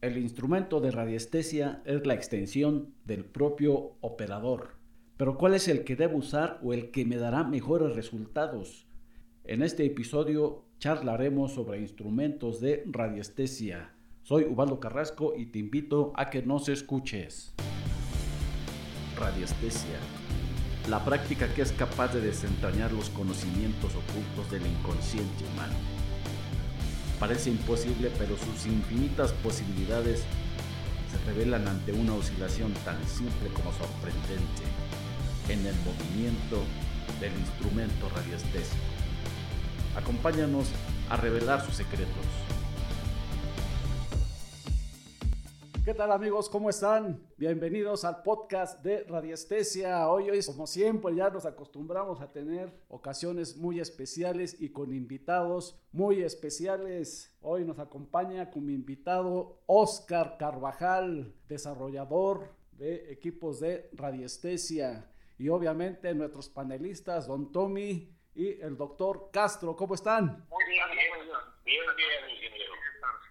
[0.00, 4.76] El instrumento de radiestesia es la extensión del propio operador.
[5.16, 8.86] Pero ¿cuál es el que debo usar o el que me dará mejores resultados?
[9.42, 13.90] En este episodio charlaremos sobre instrumentos de radiestesia.
[14.22, 17.52] Soy Ubaldo Carrasco y te invito a que nos escuches.
[19.18, 19.98] Radiestesia.
[20.88, 25.97] La práctica que es capaz de desentrañar los conocimientos ocultos del inconsciente humano
[27.18, 30.22] Parece imposible, pero sus infinitas posibilidades
[31.10, 34.62] se revelan ante una oscilación tan simple como sorprendente
[35.48, 36.62] en el movimiento
[37.20, 38.76] del instrumento radiestésico.
[39.96, 40.68] Acompáñanos
[41.10, 42.24] a revelar sus secretos.
[45.88, 46.50] ¿Qué tal amigos?
[46.50, 47.26] ¿Cómo están?
[47.38, 50.06] Bienvenidos al podcast de Radiestesia.
[50.10, 55.80] Hoy, hoy, como siempre, ya nos acostumbramos a tener ocasiones muy especiales y con invitados
[55.90, 57.34] muy especiales.
[57.40, 65.10] Hoy nos acompaña como invitado Oscar Carvajal, desarrollador de equipos de radiestesia.
[65.38, 69.74] Y obviamente nuestros panelistas, don Tommy y el doctor Castro.
[69.74, 70.46] ¿Cómo están?
[70.50, 71.28] Muy bien, bien,
[71.64, 72.74] bien, bien, ingeniero.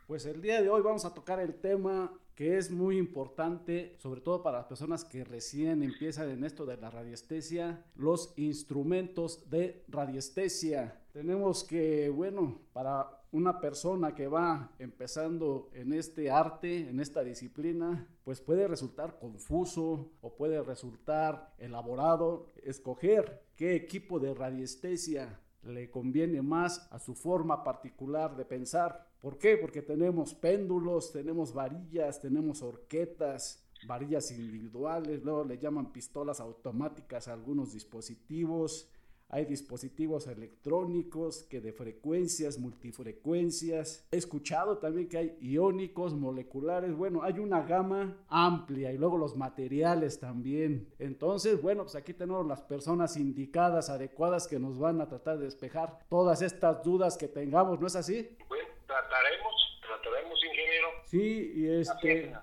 [0.08, 4.22] Pues el día de hoy vamos a tocar el tema que es muy importante, sobre
[4.22, 9.84] todo para las personas que recién empiezan en esto de la radiestesia, los instrumentos de
[9.88, 11.02] radiestesia.
[11.12, 18.08] Tenemos que, bueno, para una persona que va empezando en este arte, en esta disciplina,
[18.24, 26.44] pues puede resultar confuso o puede resultar elaborado escoger qué equipo de radiestesia le conviene
[26.44, 29.07] más a su forma particular de pensar.
[29.22, 29.58] ¿Por qué?
[29.58, 37.34] Porque tenemos péndulos, tenemos varillas, tenemos horquetas, varillas individuales, luego le llaman pistolas automáticas a
[37.34, 38.90] algunos dispositivos.
[39.30, 44.08] Hay dispositivos electrónicos que de frecuencias, multifrecuencias.
[44.10, 46.96] He escuchado también que hay iónicos, moleculares.
[46.96, 50.88] Bueno, hay una gama amplia y luego los materiales también.
[50.98, 55.44] Entonces, bueno, pues aquí tenemos las personas indicadas, adecuadas que nos van a tratar de
[55.44, 58.30] despejar todas estas dudas que tengamos, ¿no es así?
[58.88, 60.88] Trataremos, trataremos, ingeniero.
[61.06, 62.34] Sí, y este...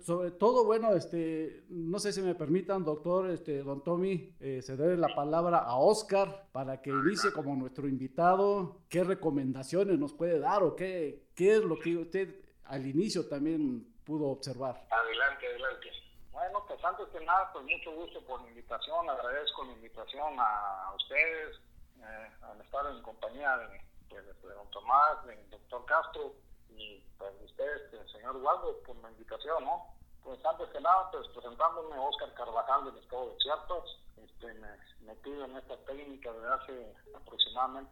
[0.00, 4.76] Sobre todo, bueno, este, no sé si me permitan, doctor, este, don Tommy, eh, se
[4.76, 8.80] debe la palabra a Oscar para que inicie como nuestro invitado.
[8.88, 13.86] ¿Qué recomendaciones nos puede dar o qué, qué es lo que usted al inicio también
[14.04, 14.84] pudo observar?
[14.90, 15.88] Adelante, adelante.
[16.32, 20.92] Bueno, pues antes que nada, pues mucho gusto por la invitación, agradezco la invitación a
[20.96, 21.60] ustedes,
[22.00, 23.80] eh, al estar en compañía de
[24.16, 26.34] de, don Tomás, del doctor Castro
[26.70, 29.94] y pues de ustedes, el señor Waldo, por la invitación, ¿no?
[30.22, 33.84] Pues antes que nada, pues presentándome Oscar Carvajal del Estado de Chiapas,
[34.16, 34.68] este, me
[35.00, 37.90] metí en esta técnica desde hace aproximadamente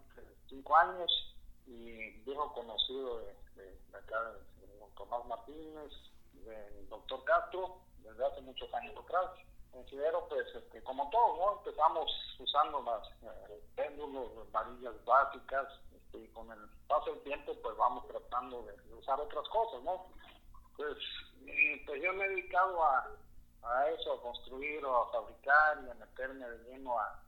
[0.48, 1.34] cinco años
[1.66, 5.92] y viejo conocido de, acá, de don Tomás Martínez,
[6.32, 9.30] del doctor Castro, desde hace muchos años atrás
[9.78, 11.58] considero pues este, como todos, ¿no?
[11.58, 15.68] Empezamos usando las eh, péndulos, varillas básicas,
[16.12, 20.06] y con el paso del tiempo pues vamos tratando de, usar otras cosas, ¿no?
[20.76, 20.96] Pues,
[21.86, 23.10] pues yo me he dedicado a,
[23.62, 27.22] a eso, a construir o a fabricar y a meterme de lleno a,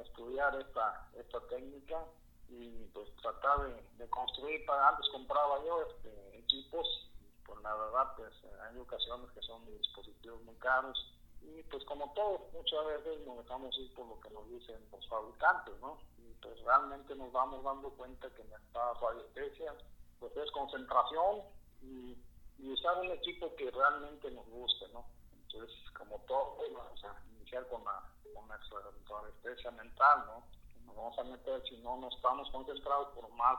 [0.00, 2.04] estudiar esta, esta técnica
[2.48, 7.10] y pues tratar de, construir, para antes compraba yo este, equipos,
[7.44, 8.32] pues la verdad pues
[8.62, 13.76] hay ocasiones que son dispositivos muy caros y pues como todo, muchas veces nos dejamos
[13.78, 15.98] ir por lo que nos dicen los fabricantes, ¿no?
[16.40, 19.74] pues realmente nos vamos dando cuenta que en esta radiestesia
[20.18, 21.42] pues es concentración
[21.82, 22.16] y,
[22.62, 25.04] usar un equipo que realmente nos guste, ¿no?
[25.32, 30.44] Entonces, como todo, vamos a iniciar con la, con radiestesia mental, ¿no?
[30.84, 33.58] Nos vamos a meter, si no, no estamos concentrados, por más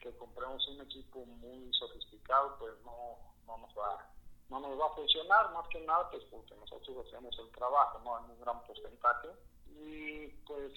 [0.00, 4.08] que compremos un equipo muy sofisticado, pues no, no nos va
[4.50, 8.18] no nos va a funcionar más que nada pues porque nosotros hacemos el trabajo no
[8.18, 9.28] en un gran porcentaje
[9.66, 10.72] y pues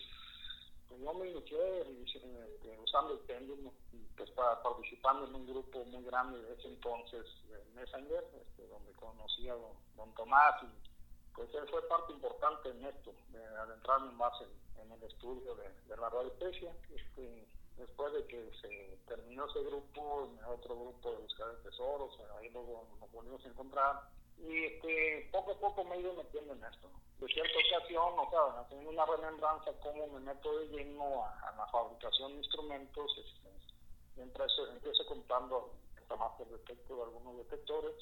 [0.94, 3.74] pues yo me inicié este, usando el péndulo,
[4.16, 8.92] pues para, participando en un grupo muy grande de ese entonces de Messenger, este, donde
[8.94, 14.34] conocí a don, Tomás y pues él fue parte importante en esto, de adentrarme más
[14.42, 16.76] en, el estudio de, la radioespecia.
[16.94, 17.48] Este,
[17.78, 22.88] después de que se terminó ese grupo, otro grupo de buscar de tesoros, ahí luego
[23.00, 24.02] nos volvimos a encontrar
[24.38, 26.90] y este, poco a poco me he ido metiendo en esto.
[27.20, 31.66] De cierta ocasión, o sea, haciendo una remembranza cómo me meto de lleno a, la
[31.68, 35.74] fabricación de instrumentos, este, empiezo, empiezo comprando
[36.18, 37.96] más detecto de algunos detectores,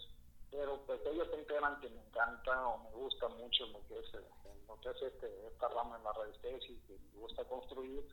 [0.49, 4.13] pero pues ellos se enteran que me encanta o me gusta mucho lo que es,
[4.67, 8.05] lo que es este, esta rama en la radiestesia y que me gusta construir.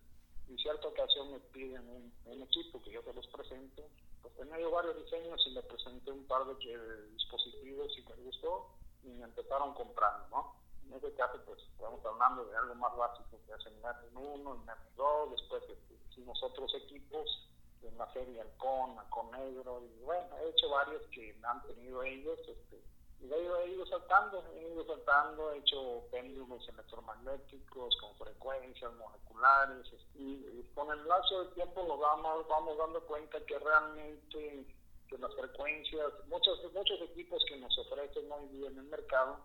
[0.48, 3.84] Y cierta ocasión me piden un, un equipo que yo se los presento
[4.22, 8.70] pues tenía yo varios diseños y le presenté un par de, dispositivos y me gustó
[9.04, 10.54] y me empezaron comprando, ¿no?
[10.86, 14.96] En este caso, pues estamos hablando de algo más básico que hacen en 1, en
[14.96, 15.62] 2, después
[16.10, 17.48] hicimos otros equipos
[17.82, 22.38] en la serie Halcón, Halcón Negro, y bueno, he hecho varios que han tenido ellos,
[22.48, 22.82] este,
[23.20, 30.62] y he ido, saltando, he ido saltando, he hecho péndulos electromagnéticos con frecuencias moleculares, y,
[30.74, 34.66] con el lazo del tiempo nos vamos, vamos dando cuenta que realmente
[35.08, 39.40] que las frecuencias, muchos, muchos equipos que nos ofrecen hoy día en el mercado,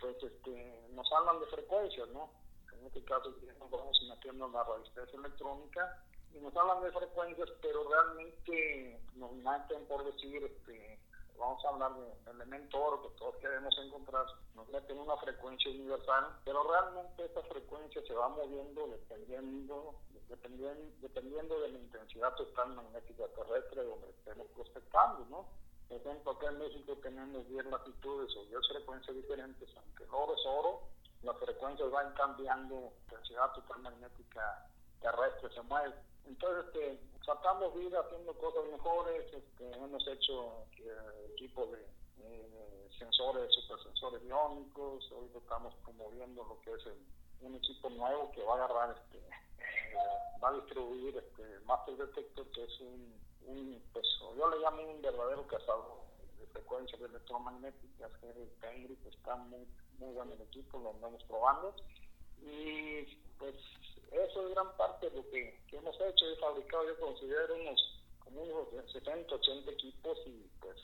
[0.00, 2.30] pues este, nos hablan de frecuencias, ¿no?
[2.72, 7.50] En este caso nos vamos metiendo en la resistencia electrónica y nos hablan de frecuencias,
[7.60, 10.98] pero realmente nos meten por decir, este,
[11.42, 14.24] vamos a hablar de elemento oro que todos queremos encontrar,
[14.54, 19.96] nos meten una frecuencia universal, pero realmente esta frecuencia se va moviendo dependiendo,
[20.28, 25.46] dependiendo, dependiendo de la intensidad total magnética terrestre donde estemos prospectando, ¿no?
[25.88, 30.34] Por ejemplo, acá en México tenemos 10 latitudes o 10 frecuencias diferentes, aunque el oro
[30.34, 30.80] es oro,
[31.22, 34.68] las frecuencias van cambiando, la intensidad total magnética
[35.00, 35.94] terrestre se mueve.
[36.24, 41.86] Entonces, este, tratamos de ir haciendo cosas mejores, este, hemos hecho eh, equipos de
[42.18, 46.86] eh, sensores, supersensores iónicos, hoy estamos promoviendo lo que es
[47.40, 49.20] un equipo nuevo que va a agarrar, este,
[50.42, 55.02] va a distribuir este Master Detector, que es un, un pues, yo le llamo un
[55.02, 56.02] verdadero cazador
[56.38, 59.66] de frecuencias electromagnéticas, que es el que está muy,
[59.98, 61.74] muy bueno el equipo, lo andamos probando,
[62.40, 63.04] y
[63.38, 63.54] pues
[64.12, 66.26] eso es gran parte de lo que, hemos hecho.
[66.26, 70.76] He fabricado, yo considero unos como unos 70, 80 equipos y pues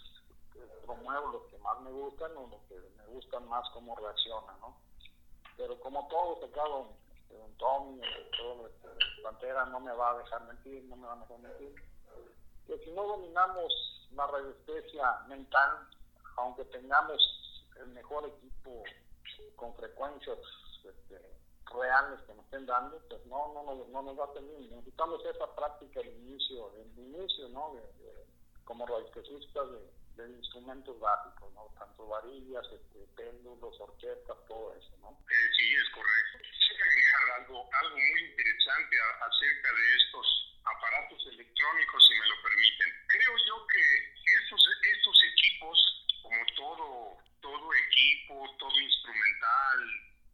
[0.84, 4.76] promuevo los que más me gustan o los que me gustan más cómo reaccionan, ¿no?
[5.56, 8.00] Pero como todo, tocado, este, Don Tommy,
[8.36, 8.88] todo, este,
[9.22, 11.74] Pantera no me va a dejar mentir, no me van a dejar mentir.
[12.66, 15.88] Que si no dominamos la resistencia mental,
[16.36, 18.82] aunque tengamos el mejor equipo
[19.56, 20.38] con frecuencias
[20.84, 21.20] este,
[21.70, 24.60] reales que nos estén dando, pues no, no, no, no nos va a tener.
[24.60, 27.74] Necesitamos esa práctica al inicio, inicio, ¿no?
[27.74, 27.82] De,
[28.64, 31.72] como radiestesistas de, de, instrumentos básicos, ¿no?
[31.78, 35.10] Tanto varillas, este, péndulos, orquestas, todo eso, ¿no?
[35.10, 36.38] Eh, sí, es correcto.
[36.44, 40.26] Quisiera agregar algo, algo muy interesante acerca de estos
[40.64, 42.88] aparatos electrónicos, si me lo permiten.
[43.08, 43.82] Creo yo que
[44.42, 45.76] estos, estos equipos,
[46.22, 49.78] como todo, todo equipo, todo instrumental,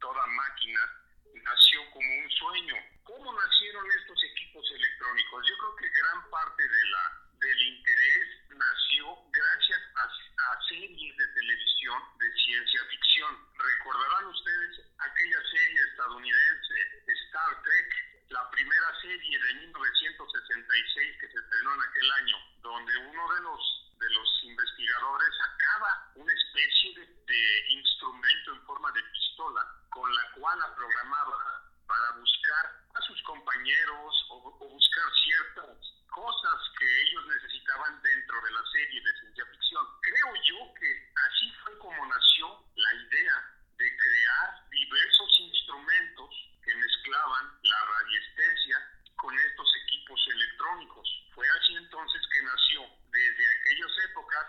[0.00, 1.03] toda máquina,
[1.42, 2.76] nació como un sueño.
[3.04, 5.46] ¿Cómo nacieron estos equipos electrónicos?
[5.48, 7.04] Yo creo que gran parte de la,
[7.40, 13.38] del interés nació gracias a, a series de televisión de ciencia ficción.
[13.58, 21.74] Recordarán ustedes aquella serie estadounidense Star Trek, la primera serie de 1966 que se estrenó
[21.74, 27.70] en aquel año, donde uno de los de los investigadores acaba una especie de, de
[27.70, 29.62] instrumento en forma de pistola
[29.94, 31.38] con la cual la programaba
[31.86, 32.64] para buscar
[32.94, 35.78] a sus compañeros o, buscar ciertas
[36.10, 39.86] cosas que ellos necesitaban dentro de la serie de ciencia ficción.
[40.02, 43.36] Creo yo que así fue como nació la idea
[43.78, 46.30] de crear diversos instrumentos
[46.64, 48.78] que mezclaban la radiestesia
[49.16, 51.08] con estos equipos electrónicos.
[51.34, 54.46] Fue así entonces que nació desde aquellas épocas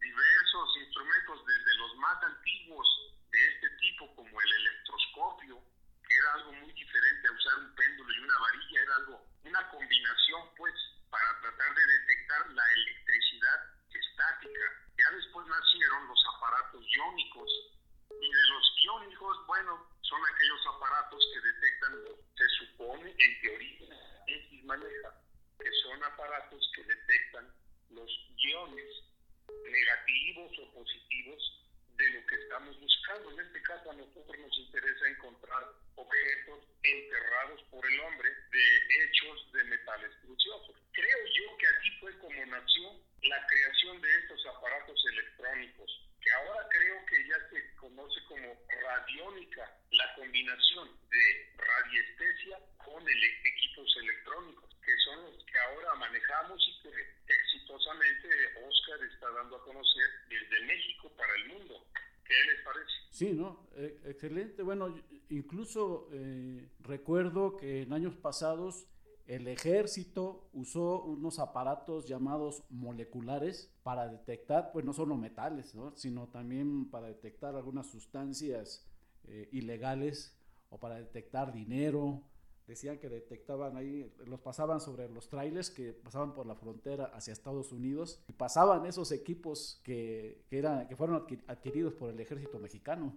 [0.00, 2.88] diversos instrumentos, desde los más antiguos
[3.30, 5.60] de este tipo como el electroscopio,
[6.08, 9.68] que era algo muy diferente a usar un péndulo y una varilla, era algo, una
[9.68, 10.74] combinación pues
[11.10, 14.64] para tratar de detectar la electricidad estática.
[14.98, 17.50] Ya después nacieron los aparatos iónicos
[18.10, 21.92] y de los iónicos, bueno, son aquellos aparatos que detectan,
[22.36, 25.12] se supone en teoría, X maneja,
[25.58, 26.02] que son
[26.74, 27.52] que detectan
[27.90, 29.04] los iones
[29.70, 31.56] negativos o positivos
[31.96, 33.30] de lo que estamos buscando.
[33.32, 35.64] En este caso a nosotros nos interesa encontrar
[35.96, 38.64] objetos enterrados por el hombre de
[39.02, 40.76] hechos de metales preciosos.
[40.92, 46.68] Creo yo que aquí fue como nació la creación de estos aparatos electrónicos, que ahora
[46.70, 51.24] creo que ya se conoce como radiónica, la combinación de
[51.56, 56.90] radiestesia con equipos electrónicos, que son los que ahora manejamos y que
[57.32, 58.28] exitosamente
[58.68, 61.86] Oscar está dando a conocer desde México para el mundo.
[62.24, 62.92] ¿Qué les parece?
[63.10, 63.68] Sí, ¿no?
[63.76, 64.62] Eh, excelente.
[64.62, 64.94] Bueno,
[65.30, 68.86] incluso eh, recuerdo que en años pasados
[69.26, 75.96] el ejército usó unos aparatos llamados moleculares para detectar, pues no solo metales, ¿no?
[75.96, 78.86] sino también para detectar algunas sustancias
[79.28, 80.36] eh, ilegales
[80.70, 82.22] o para detectar dinero,
[82.66, 87.32] decían que detectaban ahí, los pasaban sobre los trailers que pasaban por la frontera hacia
[87.32, 92.58] Estados Unidos y pasaban esos equipos que, que, eran, que fueron adquiridos por el ejército
[92.58, 93.16] mexicano.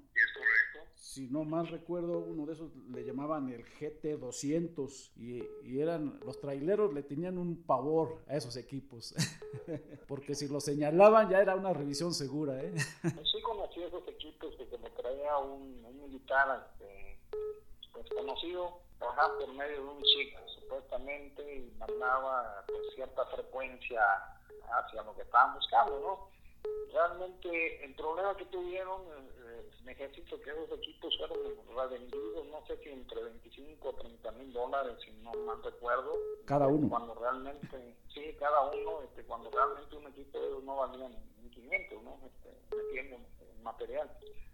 [0.99, 6.41] Si no mal recuerdo, uno de esos le llamaban el GT200 y, y eran, los
[6.41, 9.15] traileros le tenían un pavor a esos equipos,
[10.09, 12.61] porque si los señalaban ya era una revisión segura.
[12.61, 12.73] ¿eh?
[13.03, 17.17] Sí conocí esos equipos que me traía un, militar este,
[17.93, 24.01] pues, conocido trabajaba por medio de un chip supuestamente y mandaba pues, cierta frecuencia
[24.69, 26.38] hacia lo que estaban buscando, ¿no?
[26.91, 31.37] Realmente el problema que tuvieron eh, el ejército que esos equipos fueron
[31.75, 36.17] revendidos, no sé si entre 25 o 30 mil dólares, si no mal recuerdo.
[36.45, 36.89] Cada uno.
[36.89, 41.49] Cuando realmente, sí, cada uno, este, cuando realmente un equipo de ellos no valía ni
[41.49, 42.19] 500, ¿no?
[42.25, 43.17] Este, metiendo
[43.63, 44.09] material.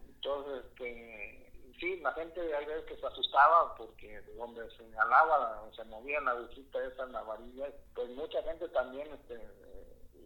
[0.07, 6.19] Entonces, este, sí, la gente hay veces que se asustaba porque donde señalaba se movía
[6.21, 9.35] la visita esa en la varilla, pues mucha gente también este,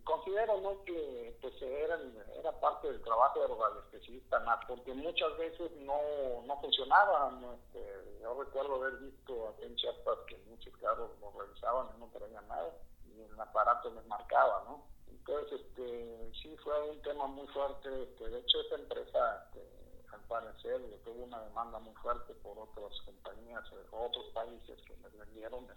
[0.03, 0.83] considero ¿no?
[0.83, 1.99] que pues era,
[2.37, 5.99] era parte del trabajo de los radioespecialistas más porque muchas veces no,
[6.45, 11.87] no funcionaban este, yo recuerdo haber visto aquí en Chiapas que muchos carros lo revisaban
[11.95, 12.71] y no traían nada
[13.05, 14.83] y el aparato les marcaba ¿no?
[15.07, 19.79] entonces este sí fue un tema muy fuerte este, de hecho esa empresa este,
[20.13, 25.17] al parecer tuvo una demanda muy fuerte por otras compañías, eh, otros países que les
[25.17, 25.67] vendieron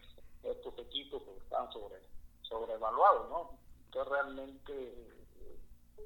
[0.42, 2.00] estos equipos que están sobre,
[2.42, 3.61] sobrevaluados, ¿no?
[3.92, 5.12] Entonces realmente,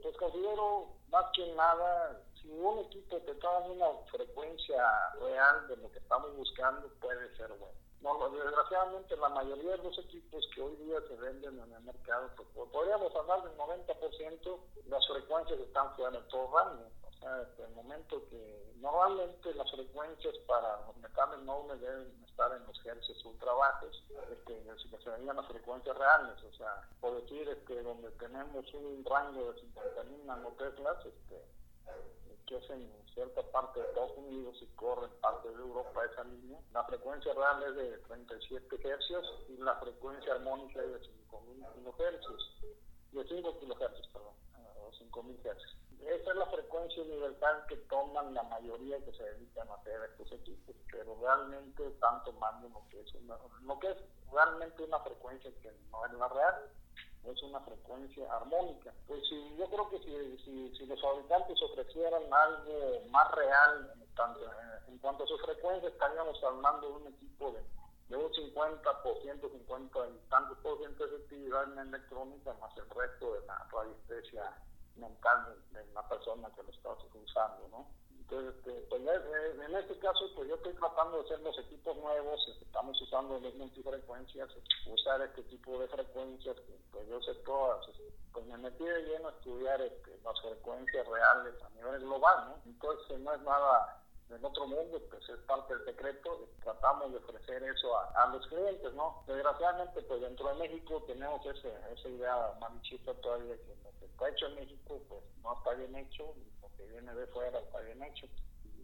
[0.03, 4.83] pues considero más que nada, si un equipo te está una frecuencia
[5.21, 7.79] real de lo que estamos buscando, puede ser bueno.
[8.01, 12.29] No, desgraciadamente la mayoría de los equipos que hoy día se venden en el mercado,
[12.37, 16.91] pues, podríamos hablar del 90%, las frecuencias están fuera de todo rango
[17.27, 22.87] hasta el momento que normalmente las frecuencias para los metales nobles deben estar en los
[22.87, 27.83] hercios ultra bajos, este, que se venían las frecuencias reales, o sea, por decir este,
[27.83, 31.45] donde tenemos un rango de 50.000 nanoteslas, este,
[32.47, 36.61] que es en cierta parte de Estados Unidos y corre parte de Europa esa línea,
[36.73, 43.13] la frecuencia real es de 37 hercios y la frecuencia armónica es de 5.000 kHz,
[43.13, 44.35] de 5 kHz, perdón,
[44.77, 49.69] o 5.000 Hz esa es la frecuencia universal que toman la mayoría que se dedican
[49.69, 53.97] a hacer estos equipos, pero realmente están tomando lo que es una, lo que es
[54.31, 56.55] realmente una frecuencia que no es la real,
[57.25, 58.93] es una frecuencia armónica.
[59.07, 64.41] Pues sí, yo creo que si, si, si los fabricantes ofrecieran algo más real tanto,
[64.89, 67.63] en cuanto a su frecuencia, estaríamos hablando de un equipo de,
[68.09, 73.35] de un 50%, 50 y tantos por ciento de efectividad en electrónica, más el resto
[73.35, 74.57] de la radiestesia
[74.97, 77.87] mental de, la persona que lo está usando, ¿no?
[78.11, 82.49] Entonces, este, pues, en este caso, pues yo estoy tratando de hacer los equipos nuevos,
[82.49, 84.51] este, estamos usando las multifrecuencias,
[84.87, 86.57] usar este tipo de frecuencias,
[86.91, 91.07] pues yo sé todas, este, pues me metí de lleno a estudiar este, las frecuencias
[91.07, 92.63] reales a nivel global, ¿no?
[92.67, 97.63] Entonces no es nada en otro mundo, pues es parte del secreto, tratamos de ofrecer
[97.63, 99.23] eso a, los clientes, ¿no?
[99.27, 104.29] Desgraciadamente, pues dentro de México tenemos ese, esa idea malichita todavía que lo que está
[104.29, 107.81] hecho en México, pues no está bien hecho, y lo que viene de fuera está
[107.81, 108.27] bien hecho.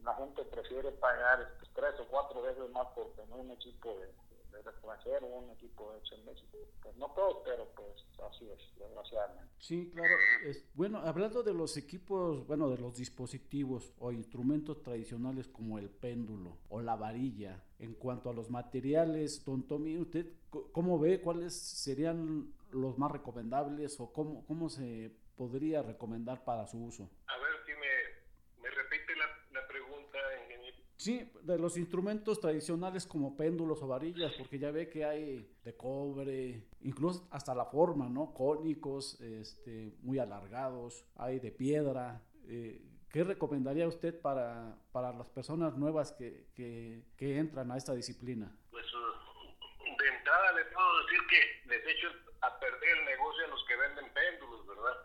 [0.05, 4.13] La gente prefiere pagar tres o cuatro veces más por tener un equipo de,
[4.53, 6.59] del extranjero, un equipo hecho en México.
[6.83, 9.53] Pues no todos, pero pues así es, desgraciadamente.
[9.59, 10.15] Sí, claro.
[10.45, 15.91] Es, bueno, hablando de los equipos, bueno, de los dispositivos o instrumentos tradicionales como el
[15.91, 21.55] péndulo o la varilla, en cuanto a los materiales, don Tommy, ¿usted cómo ve cuáles
[21.55, 27.11] serían los más recomendables o cómo, cómo se podría recomendar para su uso?
[27.27, 29.27] A ver si me, me repite la,
[29.61, 30.79] la pregunta, ingeniero.
[31.03, 35.77] Sí, de los instrumentos tradicionales como péndulos o varillas, porque ya ve que hay de
[35.77, 38.33] cobre, incluso hasta la forma, ¿no?
[38.33, 42.23] Cónicos, este, muy alargados, hay de piedra.
[42.47, 42.81] Eh,
[43.11, 48.57] ¿Qué recomendaría usted para, para las personas nuevas que, que, entran a esta disciplina?
[48.71, 52.11] Pues uh, de entrada le puedo decir que les echo
[52.43, 54.97] a perder el negocio a los que venden péndulos, ¿verdad?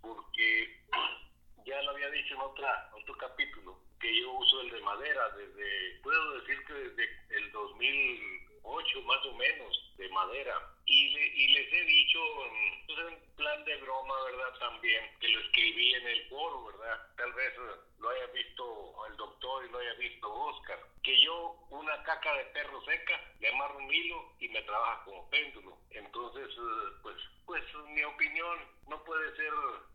[0.00, 0.80] Porque
[1.66, 6.00] ya lo había dicho en otra, otro capítulo que yo uso el de madera desde,
[6.02, 10.58] puedo decir que desde el 2008 más o menos, de madera.
[10.86, 12.18] Y, y les he dicho,
[12.86, 14.58] pues en plan de broma, ¿verdad?
[14.58, 17.06] También, que lo escribí en el foro, ¿verdad?
[17.16, 17.52] Tal vez
[17.98, 20.80] lo haya visto el doctor y lo haya visto Oscar.
[21.04, 25.30] Que yo una caca de perro seca, le amarro un hilo y me trabaja como
[25.30, 25.78] péndulo.
[25.90, 26.48] Entonces,
[27.02, 27.16] pues,
[27.46, 29.52] pues mi opinión no puede ser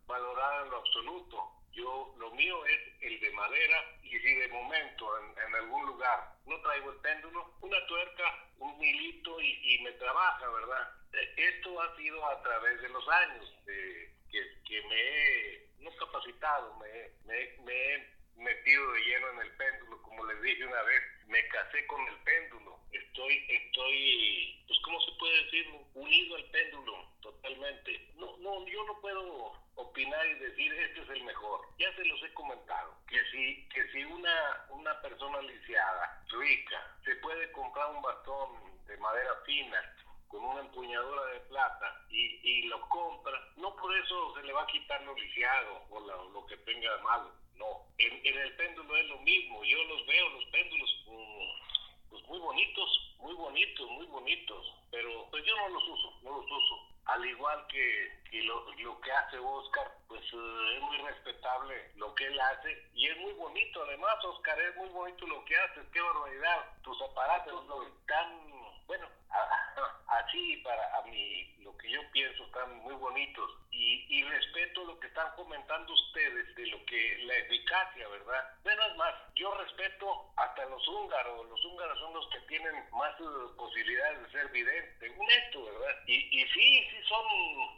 [0.07, 5.05] valorada en lo absoluto Yo, lo mío es el de madera y si de momento
[5.19, 8.23] en, algún lugar no traigo el péndulo, una tuerca,
[8.57, 10.91] un milito y, me trabaja, ¿verdad?
[11.13, 17.63] Eh, esto ha sido a través de los años que, me he, capacitado, me, me,
[17.63, 21.85] me he metido de lleno en el péndulo, como les dije una vez, me casé
[21.87, 28.11] con el péndulo, estoy, estoy, pues cómo se puede decir, unido al péndulo totalmente.
[28.15, 31.61] No, no, yo no puedo opinar y decir este es el mejor.
[31.79, 37.15] Ya se los he comentado, que si, que si una, una persona lisiada, rica, se
[37.17, 39.95] puede comprar un bastón de madera fina
[40.27, 44.63] con una empuñadura de plata y, y lo compra, no por eso se le va
[44.63, 49.05] a quitar lo lisiado o lo que tenga de malo no, en, el péndulo es
[49.07, 49.63] lo mismo.
[49.63, 54.73] Yo los veo, los péndulos, mm, pues muy bonitos, muy bonitos, muy bonitos.
[54.91, 56.87] Pero pues yo no los uso, no los uso.
[57.05, 62.25] Al igual que, lo, lo, que hace Oscar, pues eh, es muy respetable lo que
[62.25, 63.83] él hace y es muy bonito.
[63.83, 65.85] Además, Oscar, es muy bonito lo que haces.
[65.93, 66.81] Qué barbaridad.
[66.83, 67.63] Tus aparatos
[67.99, 68.51] están,
[68.87, 69.07] bueno,
[70.07, 73.51] así para a mí, lo que yo pienso, están muy bonitos.
[73.79, 78.43] Y, y respeto lo que están comentando ustedes de lo que la eficacia, ¿verdad?
[78.63, 81.47] Bueno, es más, yo respeto hasta los húngaros.
[81.47, 83.15] Los húngaros son los que tienen más
[83.55, 85.95] posibilidades de ser videntes, según esto, ¿verdad?
[86.07, 87.25] Y, y sí, sí son,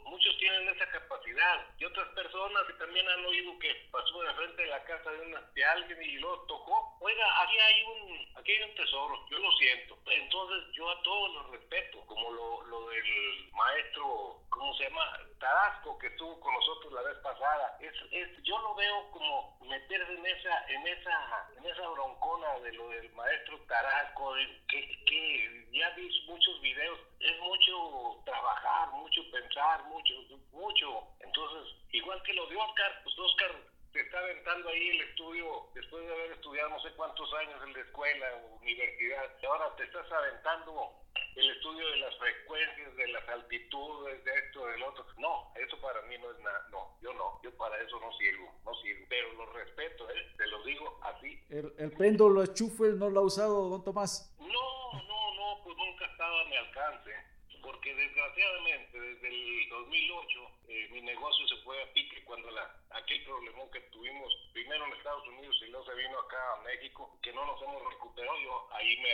[0.04, 1.66] muchos tienen esa capacidad.
[1.78, 5.20] Y otras personas que también han oído que pasó de frente de la casa de,
[5.20, 6.96] una, de alguien y lo tocó.
[7.00, 9.98] Oiga, aquí hay un, aquí hay un tesoro, yo lo siento.
[10.06, 15.04] Entonces yo a todos los respeto, como lo, lo del maestro, ¿cómo se llama?
[15.38, 17.78] Tarasco, que estuvo con nosotros la vez pasada.
[17.80, 22.72] Es, es, yo lo veo como meterse en esa, en esa, en esa broncona de
[22.72, 24.34] lo del maestro Tarasco,
[24.68, 30.14] que, que ya vi muchos videos, es mucho trabajar, mucho pensar, mucho,
[30.52, 31.04] mucho.
[31.20, 33.52] Entonces, igual que lo de Oscar, pues Oscar
[33.92, 37.72] se está aventando ahí el estudio, después de haber estudiado no sé cuántos años en
[37.72, 40.92] la escuela o universidad, y ahora te estás aventando
[41.36, 45.06] el estudio de las frecuencias, de las altitudes, de esto, del otro.
[45.18, 48.52] No, eso para mí no es nada, no, yo no, yo para eso no sirvo,
[48.64, 50.32] no sirvo, pero lo respeto, ¿eh?
[50.36, 51.40] te lo digo así.
[51.48, 54.34] ¿El, el péndulo Schuffel no lo ha usado, don Tomás?
[54.38, 57.30] No, no, no, pues nunca estaba a mi alcance
[57.62, 63.22] porque desgraciadamente desde el 2008 eh, mi negocio se fue a pique cuando la, aquel
[63.24, 67.32] problemón que tuvimos primero en Estados Unidos y luego se vino acá a México, que
[67.32, 69.10] no nos hemos recuperado, yo ahí me,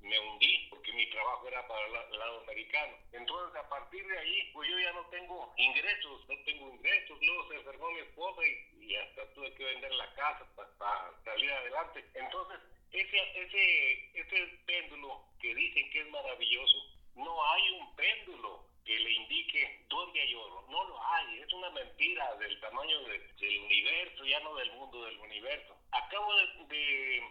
[0.00, 2.96] me hundí porque mi trabajo era para el lado americano.
[3.12, 7.48] Entonces a partir de ahí, pues yo ya no tengo ingresos, no tengo ingresos, luego
[7.48, 12.04] se enfermó mi esposa y, hasta tuve que vender la casa para, salir adelante.
[12.14, 12.60] Entonces
[12.92, 16.78] ese, ese, ese péndulo que dicen que es maravilloso,
[17.16, 20.64] no hay un péndulo que le indique dónde hay oro.
[20.70, 25.18] No lo hay, es una mentira del tamaño del universo, ya no del mundo del
[25.18, 25.76] universo.
[25.90, 26.32] Acabo
[26.68, 27.22] de,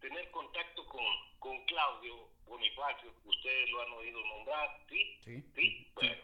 [0.00, 1.04] tener contacto con,
[1.40, 5.20] con Claudio Bonifacio, ustedes lo han oído nombrar, ¿sí?
[5.24, 5.44] Sí.
[5.54, 5.90] ¿Sí?
[5.94, 6.14] Bueno,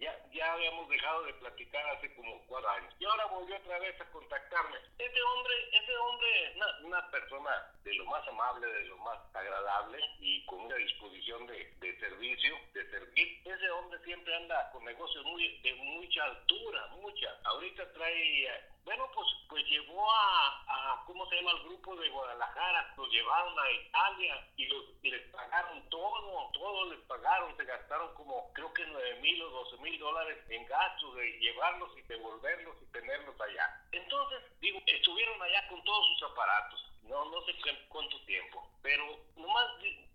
[0.00, 2.94] ya, ya habíamos dejado de platicar hace como cuatro años.
[2.98, 4.76] Y ahora volvió otra vez a contactarme.
[4.98, 9.18] Ese hombre, ese hombre es una, una persona de lo más amable, de lo más
[9.34, 13.35] agradable y con una disposición de, de servicio, de servir.
[13.56, 17.34] Ese hombre siempre anda con negocios muy, de mucha altura, mucha.
[17.44, 18.48] Ahorita trae
[18.86, 21.50] bueno, pues, pues llevó a, a, ¿cómo se llama?
[21.50, 27.00] el grupo de Guadalajara, los llevaron a Italia y, los, les pagaron todo, todo les
[27.00, 31.32] pagaron, se gastaron como creo que 9 mil o 12 mil dólares en gastos de
[31.40, 33.84] llevarlos y devolverlos y tenerlos allá.
[33.90, 37.54] Entonces, digo, estuvieron allá con todos sus aparatos, no, no sé
[37.88, 39.66] cuánto tiempo, pero nomás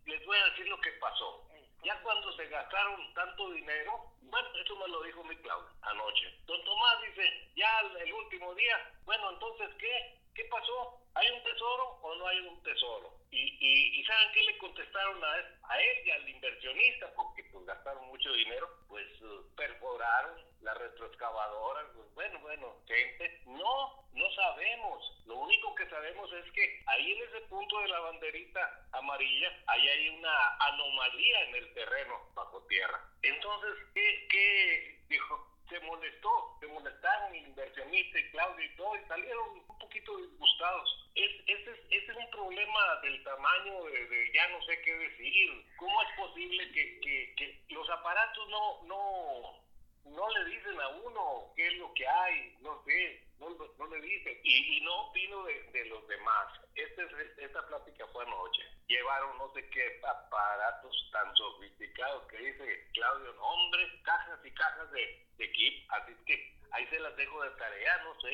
[0.05, 1.50] les voy a decir lo que pasó.
[1.83, 6.39] Ya cuando se gastaron tanto dinero, bueno, eso me lo dijo mi Claudio anoche.
[6.45, 10.19] Don Tomás dice, ya el último día, bueno, entonces, ¿qué?
[10.35, 11.01] ¿Qué pasó?
[11.15, 13.13] ¿Hay un tesoro o no hay un tesoro?
[13.31, 17.13] Y, y, y ¿saben qué le contestaron a él, a él y al inversionista?
[17.15, 24.05] Porque pues gastaron mucho dinero, pues uh, perforaron la retroexcavadora, pues bueno, bueno, gente, no,
[24.13, 25.23] no sabemos.
[25.25, 29.87] Lo único que sabemos es que ahí en ese punto de la banderita amarilla, ahí
[29.87, 33.01] hay una anomalía en el terreno bajo tierra.
[33.23, 35.51] Entonces, ¿qué, qué dijo?
[35.71, 41.09] se molestó, se molestaron el inversionista y Claudio y todo, y salieron un poquito disgustados.
[41.15, 45.65] Es, ese, es, ese es un problema del tamaño de, ya no sé qué decir.
[45.77, 49.61] ¿Cómo es posible que, que, que los aparatos no, no,
[50.05, 52.57] no le dicen a uno qué es lo que hay?
[52.61, 54.39] No sé, no, no, le dice.
[54.43, 56.47] Y, y no opino de, de los demás.
[56.75, 57.03] Este,
[57.37, 58.63] esta plática fue anoche.
[58.87, 65.27] Llevaron no sé qué aparatos tan sofisticados que dice Claudio, hombre, cajas y cajas de,
[65.37, 65.93] de equipo.
[65.93, 68.29] Así que ahí se las dejo de tarea, no sé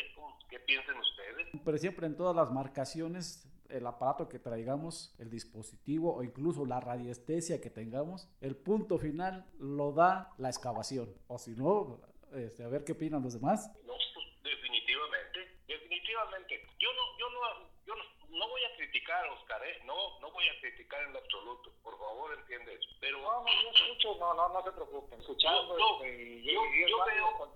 [0.49, 1.47] qué piensen ustedes.
[1.63, 6.79] Pero siempre en todas las marcaciones el aparato que traigamos, el dispositivo o incluso la
[6.79, 11.13] radiestesia que tengamos, el punto final lo da la excavación.
[11.27, 12.01] O si no,
[12.33, 13.71] este, a ver qué opinan los demás.
[13.85, 16.67] No, pues, definitivamente, definitivamente.
[16.79, 17.93] Yo no, yo no, yo
[18.29, 19.79] no, voy a criticar a Oscar, ¿eh?
[19.85, 21.73] no, no voy a criticar en lo absoluto.
[21.83, 22.89] Por favor, entiende eso.
[22.99, 25.19] Pero no, no, yo escucho, no, no, no se preocupen.
[25.19, 27.53] Escuchando, yo, este, yo, yo, yo veo,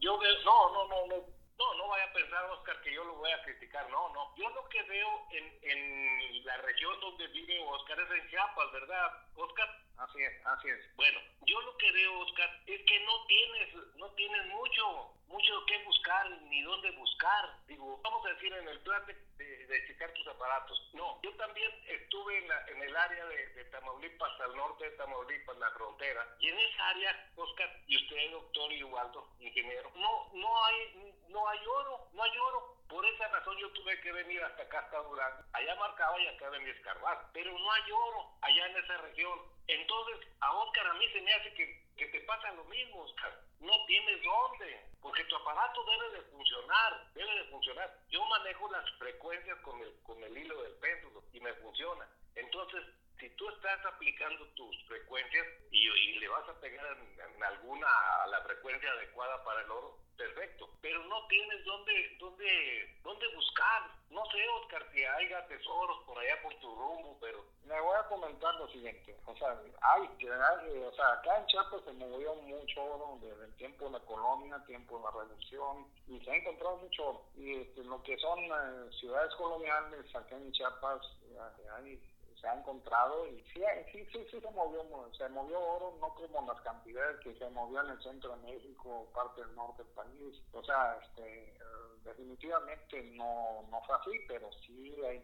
[0.00, 3.14] yo veo, no, no, no, no no, no vaya a pensar, Oscar, que yo lo
[3.14, 3.88] voy a criticar.
[3.90, 4.34] No, no.
[4.36, 9.12] Yo lo que veo en, en la región donde vive Oscar es en Chiapas, ¿verdad,
[9.36, 9.81] Oscar?
[10.12, 10.96] Así es, así es.
[10.96, 15.82] Bueno, yo lo que veo, Oscar, es que no tienes, no tienes mucho, mucho que
[15.84, 17.56] buscar ni dónde buscar.
[17.66, 20.90] Digo, vamos a decir, en el plan de, de, checar tus aparatos.
[20.92, 24.96] No, yo también estuve en, la, en el área de, de, Tamaulipas, al norte de
[24.98, 26.36] Tamaulipas, la frontera.
[26.40, 31.48] Y en esa área, Oscar, y usted, doctor y Waldo, ingeniero, no, no hay, no
[31.48, 32.76] hay oro, no hay oro.
[32.92, 35.42] Por esa razón yo tuve que venir hasta acá, hasta Durango.
[35.54, 37.26] Allá marcaba y acá venía escarbar.
[37.32, 39.40] Pero no hay oro allá en esa región.
[39.66, 43.32] Entonces, a Oscar a mí se me hace que, que te pasa lo mismo, Oscar.
[43.60, 47.96] No tienes dónde, porque tu aparato debe de funcionar, debe de funcionar.
[48.10, 52.06] Yo manejo las frecuencias con el, con el hilo del péndulo y me funciona.
[52.34, 52.84] Entonces,
[53.22, 57.86] si tú estás aplicando tus frecuencias y, le vas a pegar en, en, alguna
[58.22, 60.68] a la frecuencia adecuada para el oro, perfecto.
[60.80, 63.90] Pero no tienes dónde, dónde, dónde buscar.
[64.10, 67.44] No sé, Oscar, si haya tesoros por allá por tu rumbo, pero...
[67.64, 69.16] Me voy a comentar lo siguiente.
[69.24, 73.54] O sea, hay, hay o sea, acá en Chiapas se movió mucho oro desde el
[73.54, 77.24] tiempo de la colonia, tiempo de la revolución, y se ha encontrado mucho oro.
[77.36, 81.38] Y este, lo que son eh, ciudades coloniales, acá en Chiapas, eh,
[81.76, 82.11] hay
[82.42, 84.84] se ha encontrado y sí, sí, sí, sí se movió,
[85.16, 89.08] se movió oro, no como las cantidades que se movió en el centro de México,
[89.14, 90.42] parte del norte del país.
[90.52, 91.56] O sea, este,
[92.02, 95.22] definitivamente no, no fue así, pero sí hay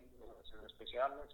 [0.65, 1.27] especiales.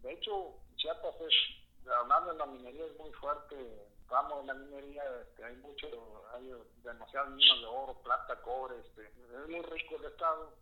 [0.00, 3.88] De hecho, Chiapas es, hablando de la minería, es muy fuerte.
[4.08, 5.88] Vamos, la minería este, hay mucho,
[6.32, 6.50] hay
[6.82, 10.54] demasiadas minas de oro, plata, cobre, este, es muy rico el estado.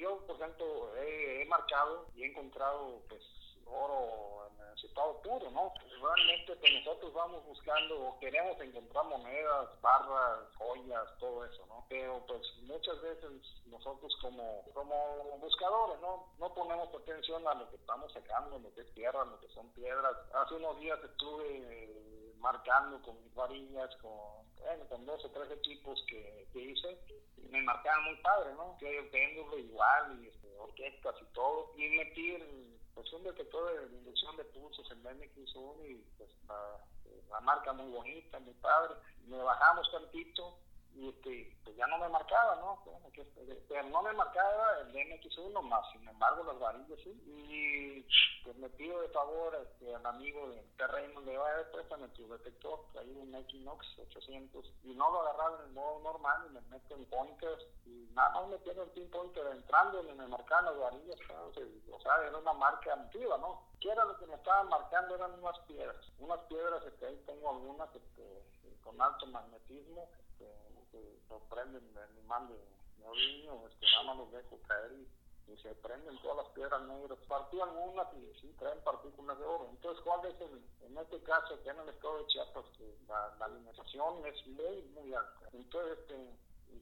[0.00, 3.20] yo, por ejemplo, he, he marcado y he encontrado, pues,
[3.66, 5.72] oro en su estado puro, ¿no?
[6.00, 11.86] Realmente pues nosotros vamos buscando o queremos encontrar monedas, barras, joyas, todo eso, ¿no?
[11.88, 13.30] Pero pues muchas veces
[13.66, 16.32] nosotros como, como buscadores, ¿no?
[16.38, 19.70] No ponemos atención a lo que estamos sacando, lo que es tierra, lo que son
[19.72, 20.16] piedras.
[20.34, 24.12] Hace unos días estuve marcando con mis varillas, con,
[24.60, 26.98] bueno, con dos o tres equipos que, que hice,
[27.38, 28.76] y me marcaban muy padre, ¿no?
[28.78, 33.96] Que el péndulo igual, y este, orquestas y todo, y metí pues un detector de
[33.96, 38.94] inducción de pulsos en MX1 y pues la, marca muy bonita, mi padre.
[39.26, 40.58] Me bajamos tantito
[40.94, 42.82] y este, pues ya no me marcaba, ¿no?
[43.12, 43.24] Que,
[43.68, 47.10] pero no me marcaba el MX1 más, sin embargo las varillas sí.
[47.26, 48.06] Y
[48.44, 52.08] pues me pido de favor este, al amigo del terreno, le va a dar préstame
[52.08, 56.52] tu detector, hay un Equinox 800, y no lo agarraba en el modo normal y
[56.54, 60.26] me meto en pointers, y nada más me pierdo el pin pointer entrando y me
[60.26, 63.62] marcaban las varillas, o sea, era una marca antigua, ¿no?
[63.84, 65.14] ¿Qué era lo que me estaban marcando?
[65.14, 68.42] Eran unas piedras, unas piedras, que ahí tengo algunas este,
[68.82, 70.48] con alto magnetismo, este,
[70.90, 72.56] que sorprenden el imán de
[72.96, 77.18] neodimio, este, nada más los dejo caer y se prenden todas las piedras negras.
[77.28, 79.68] Partí algunas y sí traen partículas de oro.
[79.68, 84.24] Entonces, ¿cuál en este caso, que en el estado de Chiapas, que la, la alimentación
[84.24, 85.50] es muy, muy alta?
[85.52, 86.38] Entonces, este,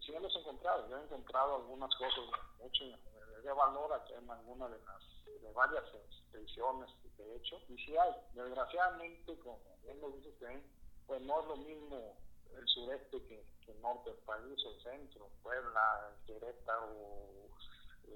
[0.07, 2.25] sí hemos encontrado, yo he encontrado algunas cosas,
[2.61, 2.85] de hecho,
[3.43, 8.13] de valor en algunas de las, de varias expediciones que he hecho, y sí hay.
[8.35, 10.63] Desgraciadamente, como bien lo dice usted,
[11.07, 12.17] pues no es lo mismo
[12.57, 16.89] el sureste que, el norte del país, el centro, Puebla, Querétaro,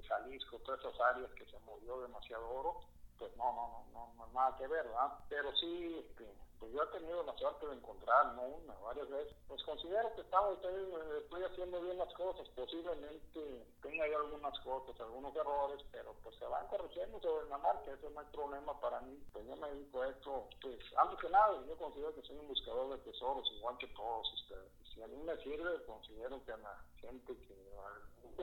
[0.07, 2.81] Jalisco, todas esas áreas que se movió demasiado oro,
[3.19, 5.19] pues no, no, no, no, nada que ver, ¿verdad?
[5.29, 9.35] Pero sí, este, pues yo he tenido la suerte de encontrar, no una, varias veces.
[9.49, 15.35] Pues considero que estamos, estoy, haciendo bien las cosas, posiblemente tenga ahí algunas cosas, algunos
[15.37, 19.19] errores, pero pues se van corrigiendo sobre la marca, eso no hay problema para mí.
[19.33, 22.49] Pues yo me dedico a esto, pues antes que nada, yo considero que soy un
[22.49, 24.73] buscador de tesoros, igual que todos ustedes.
[24.95, 27.67] Si a mí me sirve, considero que a la gente que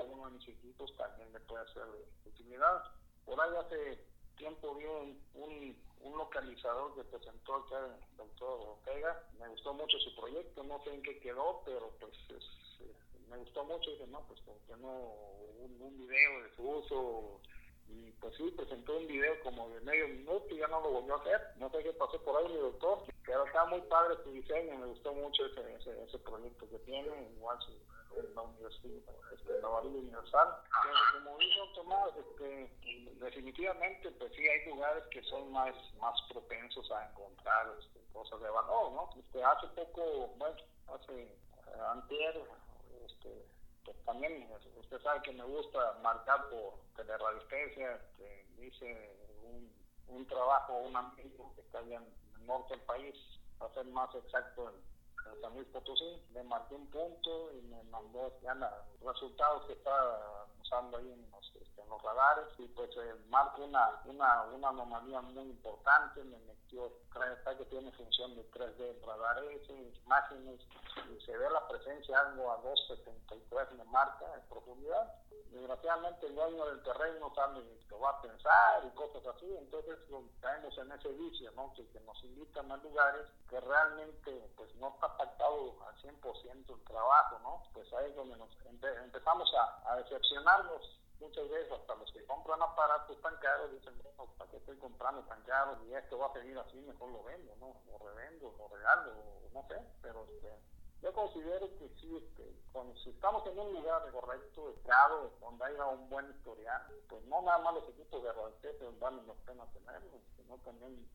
[0.02, 2.84] uno de mis equipos también le puede hacer de utilidad.
[3.26, 9.24] Por ahí hace tiempo vi un, un, localizador que presentó acá el doctor Ortega.
[9.40, 12.46] Me gustó mucho su proyecto, no sé en qué quedó, pero pues es,
[13.30, 14.92] me gustó mucho, dije, no, pues porque no
[15.60, 17.42] un, un video de su uso
[17.88, 21.16] y pues sí, presentó un video como de medio minuto y ya no lo volvió
[21.16, 21.42] a hacer.
[21.58, 24.88] No sé qué pasó por ahí, mi doctor, pero está muy padre su diseño, me
[24.88, 27.72] gustó mucho ese, ese, ese proyecto que tiene, igual su,
[28.36, 30.48] la universidad, este, varilla universal.
[30.84, 32.72] Pero como dijo Tomás, este,
[33.20, 38.50] definitivamente, pues sí, hay lugares que son más, más propensos a encontrar este, cosas de
[38.50, 39.10] valor, ¿no?
[39.20, 40.56] Este, hace poco, bueno,
[40.88, 41.32] hace eh,
[41.90, 42.48] anterior,
[43.06, 43.46] este,
[43.86, 44.50] pues también
[44.80, 49.74] usted sabe que me gusta marcar por teleradiestesia, este, hice un,
[50.08, 53.16] un trabajo, un amigo que está allá en el norte del país,
[53.58, 54.93] para ser más exacto en,
[55.32, 59.74] en San Luis Potosí, le marqué un punto y me mandó ya los resultados que
[59.74, 63.16] está usando ahí en los, este, en los radares y pues eh,
[63.64, 66.92] una, una, una anomalía muy importante, me metió,
[67.34, 69.70] está que tiene función de 3D radares,
[70.06, 70.62] imágenes,
[71.12, 75.14] y se ve la presencia algo a 2.73 me marca en profundidad.
[75.52, 80.24] Desgraciadamente el dueño del terreno sabe que va a pensar y cosas así, entonces lo
[80.78, 81.74] en ese vicio, ¿no?
[81.74, 86.84] Que, que nos invitan a lugares que realmente pues no está pactado al 100% el
[86.84, 87.64] trabajo, ¿no?
[87.74, 92.62] Pues ahí es donde nos empe empezamos a, decepcionarnos muchas veces hasta los que compran
[92.62, 95.78] aparatos tan caros dicen, bueno, ¿para qué estoy comprando tan caro?
[95.86, 97.76] Y esto va a seguir así, mejor lo vendo, ¿no?
[97.88, 99.12] Lo revendo, lo regalo,
[99.54, 100.52] no sé, pero este,
[101.02, 102.54] yo considero que sí, este,
[103.04, 107.60] si estamos en un lugar correcto, estado, donde haya un buen historial, pues no nada
[107.60, 111.08] más los equipos de radioterapia valen la pena tenerlos, sino también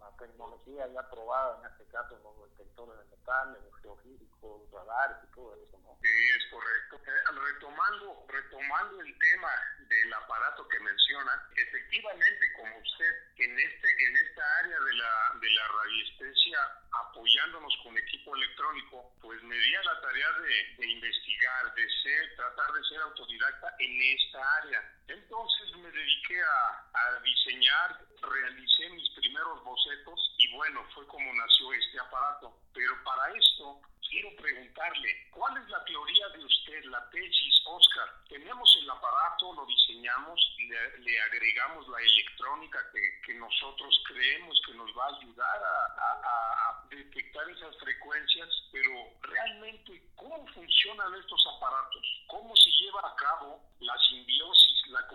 [0.00, 5.34] la tecnología ya probada, en este caso los detectores de metales, los geofísicos, radares y
[5.34, 5.98] todo eso, ¿no?
[6.02, 7.00] Sí, es correcto.
[7.06, 14.16] Eh, retomando, retomando el tema del aparato que menciona, efectivamente, como usted, en este, en
[14.16, 16.58] esta área de la, de la radiestesia,
[16.92, 22.36] apoyándonos con equipo electrónico, pues me di a la tarea de, de investigar, de ser,
[22.36, 24.95] tratar de ser autodidacta en esta área.
[25.08, 31.72] Entonces me dediqué a, a diseñar, realicé mis primeros bocetos y bueno, fue como nació
[31.74, 32.56] este aparato.
[32.72, 38.08] Pero para esto quiero preguntarle, ¿cuál es la teoría de usted, la tesis, Oscar?
[38.28, 44.74] Tenemos el aparato, lo diseñamos, le, le agregamos la electrónica que, que, nosotros creemos que
[44.74, 48.90] nos va a ayudar a, a, a, detectar esas frecuencias, pero
[49.22, 52.24] realmente, ¿cómo funcionan estos aparatos?
[52.28, 53.96] ¿Cómo se lleva a cabo la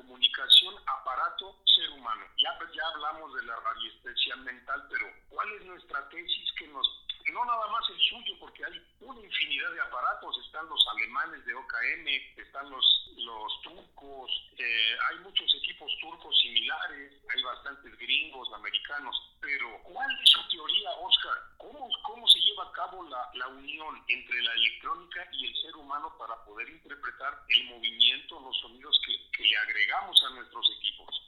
[0.02, 2.26] comunicación aparato-ser humano?
[2.38, 6.88] Ya, ya hablamos de la radiestesia mental, pero ¿cuál es nuestra tesis que nos
[7.32, 11.54] no nada más el suyo, porque hay una infinidad de aparatos, están los alemanes de
[11.54, 19.16] OKM, están los, los turcos, eh, hay muchos equipos turcos similares, hay bastantes gringos, americanos,
[19.42, 21.38] pero ¿cuál es su teoría, Oscar?
[21.58, 25.76] ¿Cómo, cómo se lleva a cabo la, la unión entre la electrónica y el ser
[25.76, 31.22] humano para poder interpretar el movimiento, los sonidos que, que le agregamos a nuestros equipos?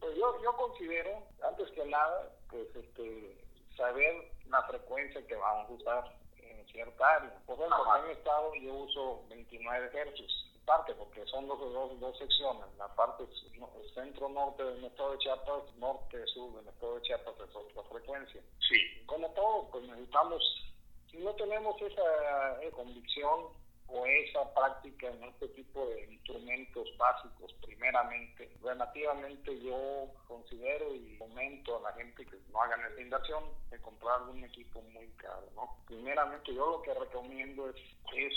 [0.00, 3.36] Pues yo, yo considero, antes que nada, pues este,
[3.76, 7.34] saber la frecuencia que vamos a usar en cierta área.
[7.46, 12.18] Por ejemplo, en mi estado yo uso 29 hercios, parte porque son dos, dos, dos
[12.18, 13.24] secciones, la parte
[13.94, 18.42] centro-norte del estado de Chiapas, norte-sur del estado de Chiapas es otra frecuencia.
[18.68, 19.04] Sí.
[19.06, 20.42] Como todo, pues necesitamos,
[21.10, 27.52] si no tenemos esa, esa convicción o esa práctica en este tipo de instrumentos básicos,
[27.62, 33.80] primeramente, relativamente yo considero y comento a la gente que no hagan esa inversión de
[33.82, 35.76] comprar un equipo muy caro, ¿no?
[35.86, 37.76] Primeramente yo lo que recomiendo es,
[38.14, 38.32] es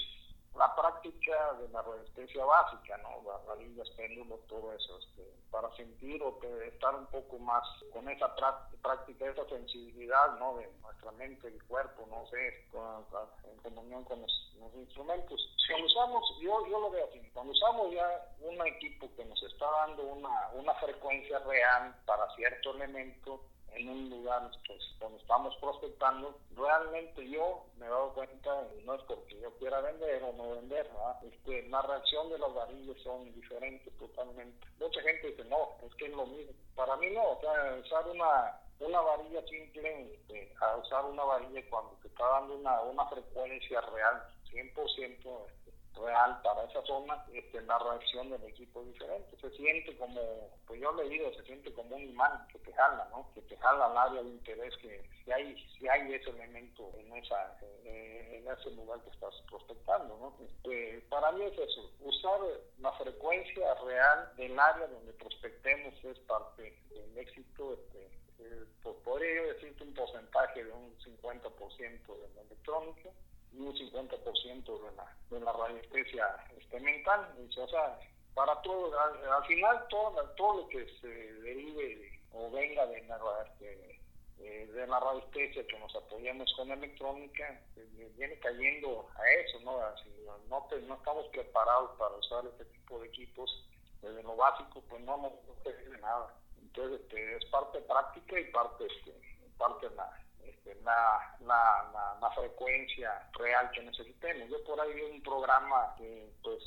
[0.57, 3.21] la práctica de la resistencia básica, ¿no?
[3.45, 8.33] Varillas, péndulos, todo eso, este, para sentir o estar un poco más con esa
[8.81, 10.55] práctica, esa sensibilidad, ¿no?
[10.57, 13.05] De nuestra mente y cuerpo, no sé, con,
[13.43, 15.55] en comunión con los, los instrumentos.
[15.67, 18.07] Cuando usamos, yo, yo lo veo así, cuando usamos ya
[18.39, 23.41] un equipo que nos está dando una, una frecuencia real para cierto elemento,
[23.75, 29.01] en un lugar pues, donde estamos prospectando, realmente yo me he dado cuenta, no es
[29.03, 31.21] porque yo quiera vender o no vender, ¿verdad?
[31.69, 34.65] La reacción de los varillos son diferentes totalmente.
[34.79, 36.53] Mucha gente dice, no, es que es lo mismo.
[36.75, 41.61] Para mí no, o sea, usar una, una varilla simple este, a usar una varilla
[41.69, 45.47] cuando te está dando una, una frecuencia real, 100%
[45.95, 49.37] real para esa zona, este, la reacción del equipo es diferente.
[49.39, 50.21] Se siente como,
[50.67, 53.31] pues yo le digo, se siente como un imán que te jala, ¿no?
[53.33, 57.13] Que te jala al área de interés, que si hay, si hay ese elemento en,
[57.15, 60.45] esa, eh, en ese lugar que estás prospectando, ¿no?
[60.45, 62.39] Este, para mí es eso, usar
[62.79, 67.73] la frecuencia real del área donde prospectemos es parte del éxito.
[67.73, 68.05] Este,
[68.39, 73.09] eh, pues podría yo decirte un porcentaje de un 50% de la electrónica,
[73.59, 76.25] un 50% de la, de la radiestesia
[76.57, 77.33] este, mental.
[77.57, 77.99] O sea,
[78.33, 83.19] para todo, al, final todo, todo lo que se derive o venga de la,
[83.61, 89.79] eh, de la radiestesia que nos apoyamos con electrónica, eh, viene cayendo a eso, ¿no?
[89.79, 90.09] Así,
[90.49, 93.65] no, no estamos preparados para usar este tipo de equipos
[94.01, 96.33] desde lo básico, pues no nos no nada.
[96.61, 99.13] Entonces, este, es parte práctica y parte, este,
[99.57, 100.24] parte la,
[100.65, 104.49] este, la, la, la, frecuencia real que necesitemos.
[104.49, 106.63] Yo por ahí vi un programa que, pues,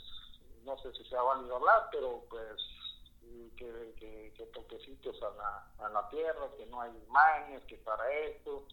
[0.65, 2.63] no sé si se ha valido hablar, pero pues
[3.57, 8.11] que, que, que toquecitos a la, a la tierra, que no hay imanes, que para
[8.13, 8.67] esto.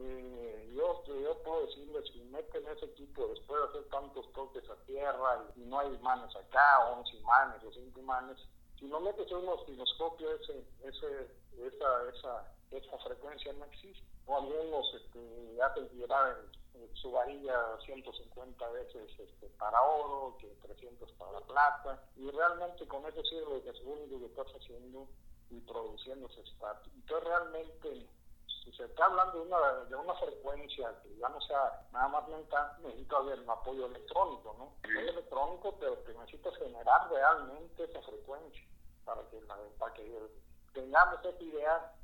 [0.00, 4.76] Eh, yo, yo puedo decirles, si meten ese equipo después de hacer tantos toques a
[4.86, 8.38] tierra y, no hay imanes acá, 11 imanes o 5 imanes,
[8.78, 11.30] si no metes un osciloscopio, ese, ese,
[11.66, 14.17] esa, esa, esa frecuencia no existe.
[14.28, 16.36] O algunos este, hacen girar
[16.74, 23.04] en, su varilla 150 veces este, para oro, que 300 para plata, y realmente con
[23.06, 25.08] eso sirve que es lo único que estás haciendo
[25.50, 26.92] y produciendo ese estatus.
[26.94, 28.08] Entonces realmente
[28.64, 32.28] si se está hablando de una, de una frecuencia que ya no sea nada más
[32.28, 34.74] mental, necesita haber un apoyo electrónico, ¿no?
[34.78, 38.68] Apoyo electrónico, pero que necesitas generar realmente esa frecuencia
[39.04, 39.38] para que,
[39.78, 40.28] para que
[40.74, 41.94] tengamos esa idea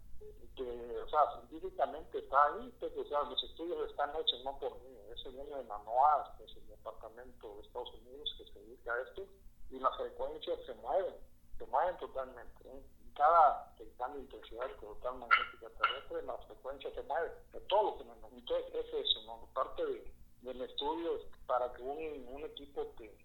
[0.56, 4.78] que, o sea, científicamente está ahí, pues, o sea, los estudios están hechos no por
[4.82, 8.60] mí, ese viene de la NOAA, que es el departamento de Estados Unidos que se
[8.60, 9.26] dedica a esto,
[9.70, 11.16] y las frecuencias se mueven,
[11.58, 12.68] se mueven totalmente.
[12.68, 12.82] ¿eh?
[13.14, 18.36] cada cambio de intensidad total magnética terrestre, la frecuencia se mueve, de todo lo que
[18.36, 19.48] Entonces, es eso, ¿no?
[19.54, 23.16] Parte de, del estudio para que un, un equipo que,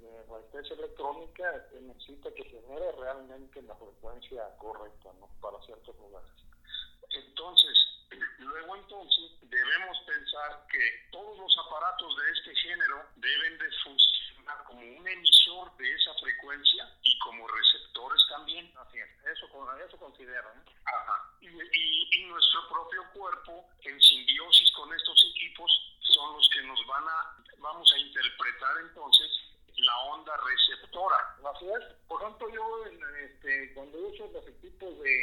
[0.00, 5.28] de resistencia electrónica necesita que genere realmente la frecuencia correcta, ¿no?
[5.40, 6.30] Para ciertos lugares.
[7.10, 7.78] Entonces,
[8.38, 14.80] luego entonces debemos pensar que todos los aparatos de este género deben de funcionar como
[14.80, 18.72] un emisor de esa frecuencia y como receptores también.
[18.76, 19.46] Así es, eso,
[19.86, 20.48] eso considero.
[20.48, 20.72] ¿eh?
[20.84, 21.30] Ajá.
[21.40, 26.86] Y, y, y nuestro propio cuerpo, en simbiosis con estos equipos, son los que nos
[26.86, 29.30] van a, vamos a interpretar entonces
[29.88, 31.16] la onda receptora.
[31.54, 31.84] Así es.
[32.06, 32.84] Por ejemplo, yo
[33.24, 35.16] este, cuando uso los equipos de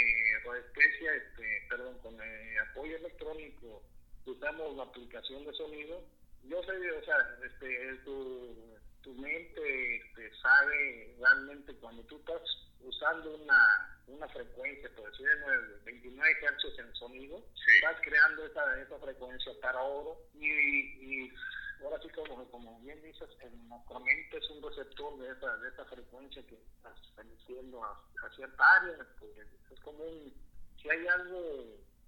[0.44, 3.84] radiestesia, este, perdón, con eh, apoyo electrónico,
[4.26, 6.02] usamos la aplicación de sonido.
[6.44, 12.42] Yo sé, o sea, este, tu, tu mente este, sabe realmente cuando tú estás
[12.82, 17.44] usando una, una frecuencia, por decir, de 29 Hz en sonido,
[17.78, 21.34] estás creando esa, esa frecuencia para oro y, y
[21.84, 25.70] ahora sí como, como bien dices, el nuestra mente es un receptor de esa, de
[25.70, 30.34] esa frecuencia que estás emitiendo a, a, cierta área, porque es como un,
[30.82, 31.40] si hay algo,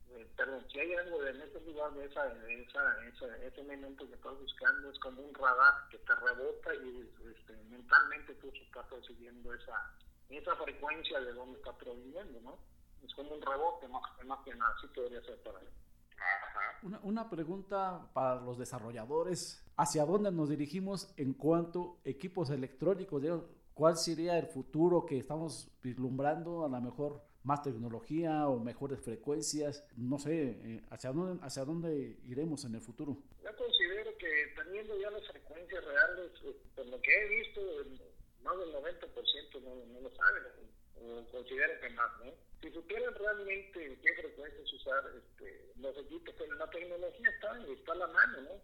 [0.10, 4.08] eh, perdón, si hay algo en ese lugar de esa, de esa, esa, ese elemento
[4.08, 8.86] que estás buscando, es como un radar que te rebota y este, mentalmente tú estás
[8.88, 9.98] percibiendo esa,
[10.30, 12.60] esa frecuencia de donde está proviniendo, ¿no?
[13.04, 15.70] Es como un rebote más, más que nada, así podría ser para él.
[16.84, 19.64] Una, una, pregunta para los desarrolladores.
[19.78, 23.24] ¿Hacia dónde nos dirigimos en cuanto a equipos electrónicos?
[23.74, 26.66] ¿Cuál sería el futuro que estamos vislumbrando?
[26.66, 29.86] A lo mejor más tecnología o mejores frecuencias.
[29.96, 33.18] No sé, eh, ¿hacia dónde, hacia dónde iremos en el futuro?
[33.44, 37.62] Yo considero que teniendo ya las frecuencias reales, eh, por lo que he visto,
[38.44, 40.44] más del 90% no, no lo saben,
[41.02, 42.48] o considero que más, ¿no?
[42.62, 47.96] si supieran realmente qué frecuencias usar este, los equipos, pero la tecnología está, está a
[47.96, 48.62] la mano, ¿no?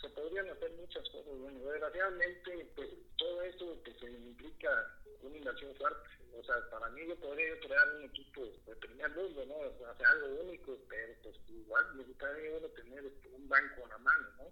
[0.00, 1.38] Se podrían hacer muchas cosas.
[1.38, 4.70] Bueno, desgraciadamente, pues todo esto pues, implica
[5.22, 6.08] una inversión fuerte.
[6.38, 9.54] O sea, para mí yo podría crear un equipo de primer mundo, ¿no?
[9.56, 13.98] O sea, algo único, pero pues igual necesitaría uno tener este, un banco a la
[13.98, 14.44] mano, ¿no?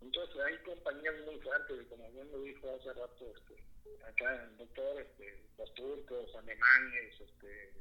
[0.00, 5.00] Entonces hay compañías muy fuertes, como bien lo dijo hace rato, este, acá el doctor,
[5.00, 7.72] este, los turcos, alemanes, este,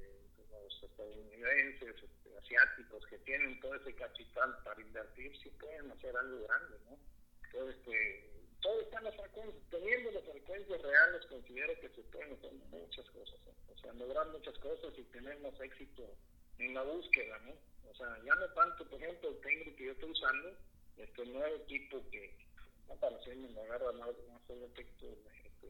[0.52, 6.44] los estadounidenses, este, asiáticos, que tienen todo ese capital para invertir, si pueden hacer algo
[6.44, 7.00] grande, ¿no?
[7.46, 8.30] Entonces, este,
[8.62, 13.10] todo está en las frecuencias, teniendo las frecuencias reales, considero que se pueden hacer muchas
[13.12, 13.54] cosas, ¿eh?
[13.74, 16.04] o sea, lograr muchas cosas y tener más éxito
[16.58, 17.54] en la búsqueda, ¿no?
[17.90, 20.58] O sea, ya no tanto, por ejemplo, el técnico que yo estoy usando,
[21.00, 22.34] este nuevo equipo que,
[22.88, 25.06] no para hacerme me agarra más, más el efecto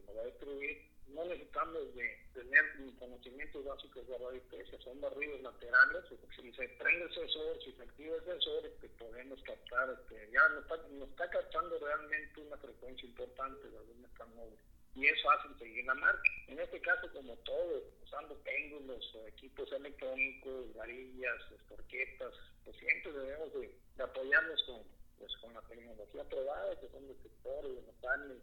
[0.08, 2.64] me va a destruir, no necesitamos de tener
[3.00, 6.04] conocimientos básicos de radiestesia, son barridos laterales,
[6.36, 10.48] si se prende el sensor, si se activa el sensor, este, podemos captar, este, ya
[10.50, 14.06] nos está, nos está captando realmente una frecuencia importante de algún
[14.36, 14.60] móvil
[14.96, 16.30] y es fácil seguir la marca.
[16.48, 22.34] En este caso, como todo, usando péndulos, equipos electrónicos, varillas, torquetas,
[22.66, 24.84] pues siempre debemos de, apoyarnos con,
[25.20, 27.86] pues con la tecnología probada, que son detectores,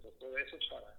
[0.03, 0.95] de todo eso para,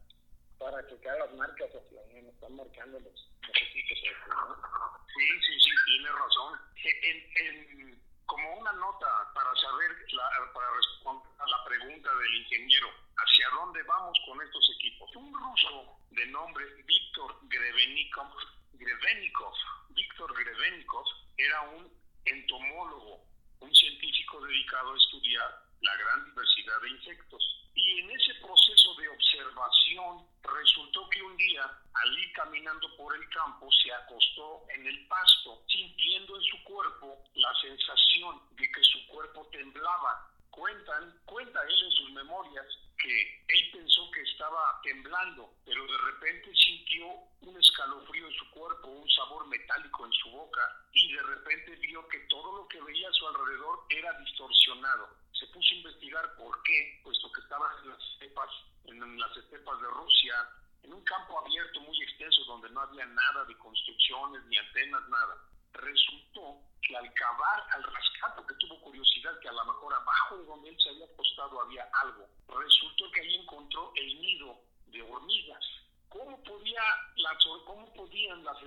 [0.57, 3.57] para que cada las marcas donde están marcando los, los.
[3.57, 6.59] Sí, sí, sí, tiene razón.
[6.83, 13.49] En, como una nota para saber, la, para responder a la pregunta del ingeniero, ¿hacia
[13.51, 15.15] dónde vamos con estos equipos?
[15.15, 18.33] Un ruso de nombre Víctor Grevenikov,
[18.73, 19.53] Grevenikov,
[19.89, 21.05] Víctor Grevenikov
[21.37, 21.89] era un
[22.25, 23.23] entomólogo,
[23.61, 27.57] un científico dedicado a estudiar la gran diversidad de insectos.
[27.75, 31.63] Y en ese proceso de observación resultó que un día,
[31.93, 37.23] al ir caminando por el campo, se acostó en el pasto, sintiendo en su cuerpo
[37.35, 40.31] la sensación de que su cuerpo temblaba.
[40.49, 42.65] Cuentan, cuenta él en sus memorias
[42.97, 47.05] que él pensó que estaba temblando, pero de repente sintió
[47.41, 50.61] un escalofrío en su cuerpo, un sabor metálico en su boca
[50.93, 55.47] y de repente vio que todo lo que veía a su alrededor era distorsionado se
[55.47, 58.49] puso a investigar por qué, puesto que estaba en las estepas,
[58.85, 60.35] en las estepas de Rusia,
[60.83, 65.35] en un campo abierto muy extenso donde no había nada de construcciones ni antenas, nada.
[65.73, 70.45] Resultó que al cavar, al rascar, porque tuvo curiosidad que a lo mejor abajo de
[70.45, 75.63] donde él se había acostado había algo, resultó que ahí encontró el nido de hormigas.
[76.09, 76.81] ¿Cómo, podía
[77.17, 78.57] las, cómo podían las,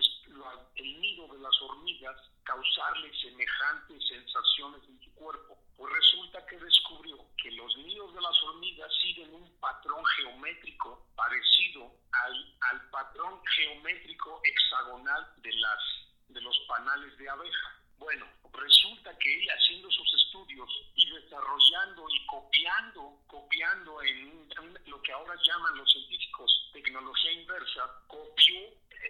[0.76, 5.58] el nido de las hormigas causarle semejantes sensaciones en su cuerpo?
[5.80, 11.90] Pues resulta que descubrió que los nidos de las hormigas siguen un patrón geométrico parecido
[12.12, 15.80] al, al patrón geométrico hexagonal de, las,
[16.28, 17.78] de los panales de abeja.
[17.96, 18.26] Bueno,
[18.60, 24.48] resulta que él haciendo sus estudios y desarrollando y copiando, copiando en,
[24.86, 28.60] lo que ahora llaman los científicos tecnología inversa, copió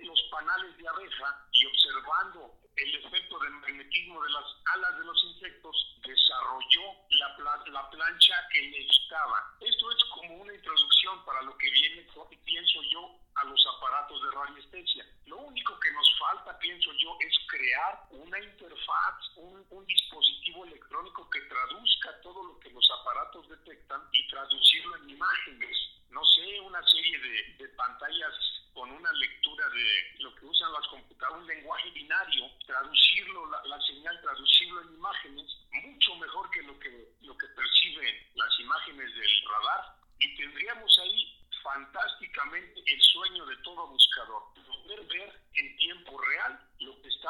[0.02, 4.44] los panales de abeja y observando el efecto del magnetismo de las
[4.74, 9.56] alas de los insectos, desarrolló la, la plancha que necesitaba.
[9.60, 12.06] Esto es como una introducción para lo que viene,
[12.44, 15.06] pienso yo, a los aparatos de radiestesia.
[15.26, 21.40] Lo único que nos falta, pienso yo, es crear una interfaz, un, dispositivo electrónico que
[21.42, 25.76] traduzca todo lo que los aparatos detectan y traducirlo en imágenes.
[26.10, 28.34] No sé, una serie de, pantallas
[28.74, 33.80] con una lectura de lo que usan las computadoras, un lenguaje binario, traducirlo, la, la,
[33.80, 39.44] señal, traducirlo en imágenes, mucho mejor que lo que, lo que perciben las imágenes del
[39.48, 39.96] radar.
[40.18, 46.69] Y tendríamos ahí fantásticamente el sueño de todo buscador, poder ver en tiempo real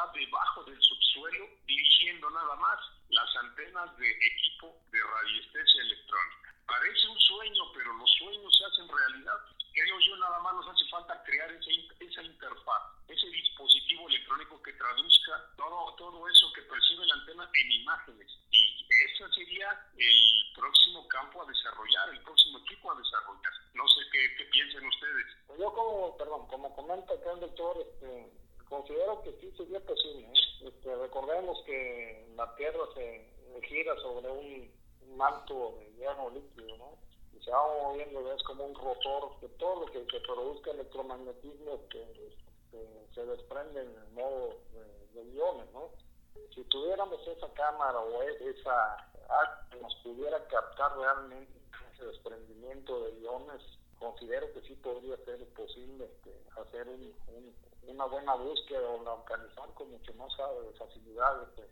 [0.01, 2.79] está debajo del subsuelo, dirigiendo nada más
[3.09, 6.55] las antenas de equipo de radiestesia electrónica.
[6.65, 9.37] Parece un sueño, pero los sueños se hacen realidad
[9.73, 15.45] creo yo nada más nos hace falta crear esa interfaz, ese dispositivo electrónico que traduzca
[15.57, 18.27] todo, todo eso que percibe la antena en imágenes.
[18.51, 23.53] Y ese sería el próximo campo a desarrollar, el próximo equipo a desarrollar.
[23.73, 25.25] No sé qué, qué piensen ustedes.
[25.57, 28.31] Yo como, perdón, como comenta acá el doctor, este,
[28.67, 30.27] considero que sí sería posible.
[30.27, 30.67] ¿eh?
[30.67, 33.25] Este, recordemos que la Tierra se
[33.67, 34.81] gira sobre un
[35.31, 37.01] manto de hierro líquido, ¿no?
[37.43, 42.31] se va moviendo, es como un rotor, que todo lo que, produzca electromagnetismo que,
[43.13, 44.55] se desprende en el modo
[45.13, 45.89] de, iones, ¿no?
[46.55, 49.11] Si tuviéramos esa cámara o e, esa
[49.69, 51.51] que nos pudiera captar realmente
[51.93, 53.61] ese desprendimiento de iones,
[53.99, 57.13] considero que sí podría ser posible este, hacer un,
[57.87, 60.33] una buena búsqueda o localizar con mucho más
[60.77, 61.67] facilidad este,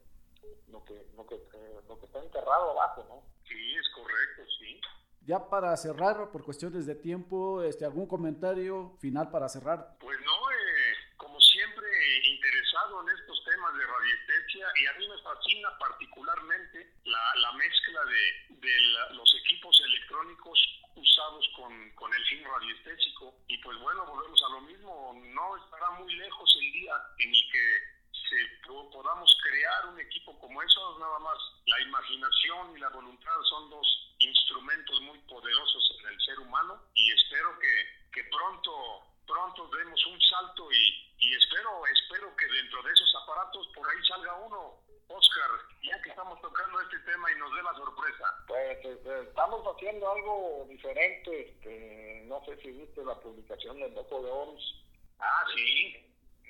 [0.67, 3.23] lo que lo que eh, lo que está enterrado abajo, ¿no?
[3.47, 4.81] Sí, es correcto, sí.
[5.25, 9.97] Ya para cerrar, por cuestiones de tiempo, este, ¿algún comentario final para cerrar?
[9.99, 11.87] Pues no, eh, como siempre,
[12.25, 18.01] interesado en estos temas de radiestesia y a mí me fascina particularmente la, la mezcla
[18.05, 23.35] de, de los equipos electrónicos usados con, con el fin radiestésico.
[23.47, 27.51] Y pues bueno, volvemos a lo mismo, no estará muy lejos el día en el
[27.51, 27.98] que
[28.29, 33.69] se, podamos crear un equipo como eso, nada más la imaginación y la voluntad son
[33.69, 40.05] dos instrumentos muy poderosos en el ser humano y espero que, que pronto pronto demos
[40.07, 44.89] un salto y, y espero espero que dentro de esos aparatos por ahí salga uno
[45.09, 45.49] Oscar,
[45.81, 48.25] ya que estamos tocando este tema y nos dé la sorpresa.
[48.47, 51.49] Pues este, estamos haciendo algo diferente.
[51.49, 54.75] Este, no sé si viste la publicación del Loco de OMS.
[55.19, 56.05] Ah, sí.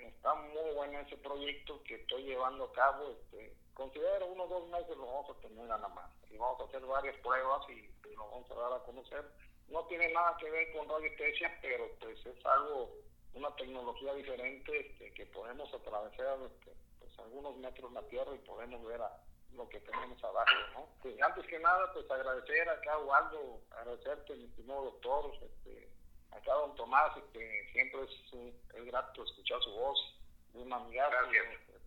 [0.07, 3.11] Está muy bueno ese proyecto que estoy llevando a cabo.
[3.11, 6.09] Este, considero uno o dos meses lo vamos a tener nada más.
[6.29, 9.25] Y vamos a hacer varias pruebas y, lo vamos a dar a conocer.
[9.67, 12.89] No tiene nada que ver con radiestesia, pero pues es algo,
[13.33, 18.83] una tecnología diferente este, que podemos atravesar este, pues, algunos metros la Tierra y podemos
[18.85, 19.21] ver a,
[19.53, 20.87] lo que tenemos abajo, ¿no?
[21.01, 25.89] Pues, antes que nada, pues agradecer acá, Waldo, agradecerte, mi estimado doctor, este,
[26.31, 30.15] acá don Tomás, este, siempre es, es grato escuchar su voz,
[30.53, 31.15] un amigazo,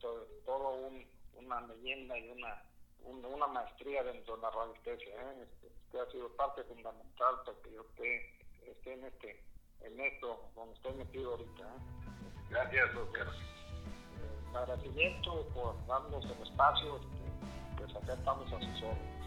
[0.01, 2.63] todo, todo un, una leyenda y una,
[3.05, 5.43] una maestría dentro de la radiestesia, ¿eh?
[5.43, 10.49] Este, usted ha sido parte fundamental para que yo esté, esté en este en esto
[10.55, 11.63] donde estoy metido ahorita.
[11.63, 12.03] ¿eh?
[12.51, 13.27] Gracias, doctor.
[13.27, 19.22] Eh, agradecimiento por darnos el espacio, este, pues acá estamos a sus órdenes.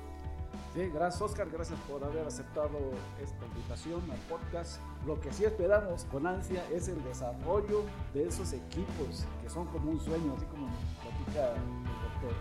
[0.75, 2.77] Sí, gracias Oscar, gracias por haber aceptado
[3.23, 4.81] esta invitación al podcast.
[5.07, 9.91] Lo que sí esperamos con ansia es el desarrollo de esos equipos que son como
[9.91, 10.67] un sueño, así como
[11.01, 12.33] platica el doctor.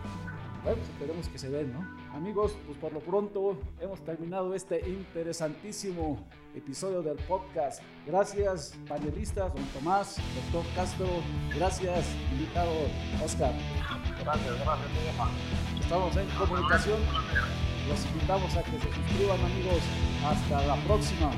[0.65, 1.87] Bueno, pues esperemos que se den, ¿no?
[2.13, 6.27] Amigos, pues por lo pronto hemos terminado este interesantísimo
[6.57, 7.83] episodio del podcast.
[8.05, 11.07] Gracias, panelistas, don Tomás, doctor Castro.
[11.55, 12.73] Gracias, invitado
[13.25, 13.53] Oscar.
[14.25, 14.91] Gracias, gracias,
[15.81, 16.99] Estamos en comunicación.
[17.89, 19.83] Los invitamos a que se suscriban, amigos.
[20.25, 21.31] Hasta la próxima.